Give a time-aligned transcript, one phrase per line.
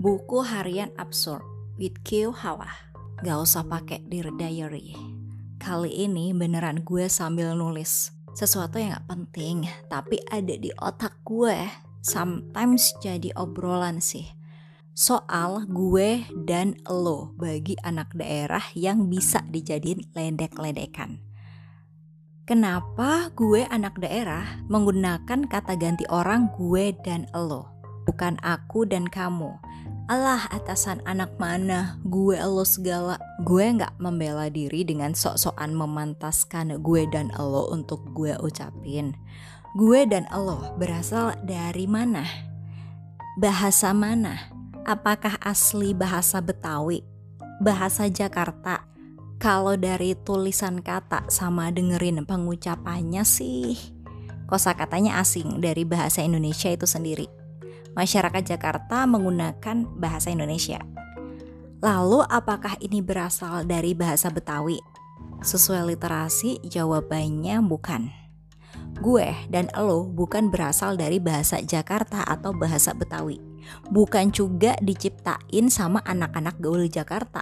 [0.00, 1.44] Buku harian absurd
[1.76, 2.72] with Q Hawa.
[3.20, 4.96] Gak usah pakai Dear Diary.
[5.60, 11.68] Kali ini beneran gue sambil nulis sesuatu yang gak penting, tapi ada di otak gue.
[12.00, 14.24] Sometimes jadi obrolan sih.
[14.96, 21.20] Soal gue dan lo bagi anak daerah yang bisa dijadiin ledek-ledekan.
[22.48, 27.68] Kenapa gue anak daerah menggunakan kata ganti orang gue dan lo,
[28.08, 29.60] bukan aku dan kamu?
[30.10, 33.14] Alah atasan anak mana, gue lo segala.
[33.46, 39.14] Gue gak membela diri dengan sok-sokan memantaskan gue dan lo untuk gue ucapin.
[39.78, 42.26] Gue dan lo berasal dari mana?
[43.38, 44.50] Bahasa mana?
[44.82, 47.06] Apakah asli bahasa Betawi?
[47.62, 48.90] Bahasa Jakarta?
[49.38, 53.78] Kalau dari tulisan kata sama dengerin pengucapannya sih
[54.50, 57.39] kosa katanya asing dari bahasa Indonesia itu sendiri
[57.94, 60.80] masyarakat Jakarta menggunakan bahasa Indonesia.
[61.80, 64.76] Lalu apakah ini berasal dari bahasa Betawi?
[65.40, 68.12] Sesuai literasi, jawabannya bukan.
[69.00, 73.40] Gue dan lo bukan berasal dari bahasa Jakarta atau bahasa Betawi.
[73.88, 77.40] Bukan juga diciptain sama anak-anak gaul Jakarta.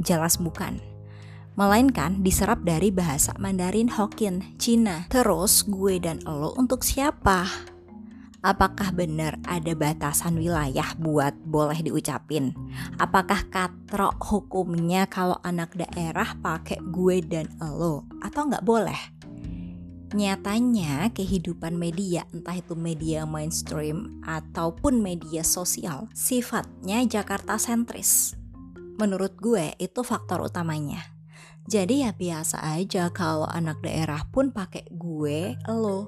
[0.00, 0.80] Jelas bukan.
[1.54, 5.06] Melainkan diserap dari bahasa Mandarin Hokkien, Cina.
[5.12, 7.73] Terus gue dan lo untuk siapa?
[8.44, 12.52] Apakah benar ada batasan wilayah buat boleh diucapin?
[13.00, 19.00] Apakah katrok hukumnya kalau anak daerah pakai gue dan lo atau nggak boleh?
[20.14, 28.38] Nyatanya kehidupan media, entah itu media mainstream ataupun media sosial, sifatnya Jakarta sentris.
[28.94, 31.02] Menurut gue itu faktor utamanya.
[31.66, 36.06] Jadi ya biasa aja kalau anak daerah pun pakai gue, lo,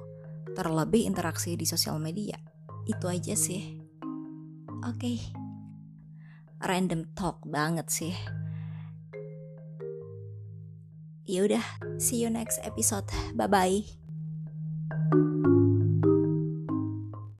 [0.57, 2.41] terlebih interaksi di sosial media.
[2.89, 3.77] Itu aja sih.
[4.81, 4.97] Oke.
[4.97, 5.17] Okay.
[6.57, 8.17] Random talk banget sih.
[11.29, 11.61] Ya udah,
[12.01, 13.05] see you next episode.
[13.37, 13.85] Bye bye.